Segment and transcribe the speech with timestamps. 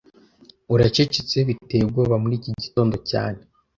[0.73, 3.39] Uracecetse biteye ubwoba muri iki gitondo cyane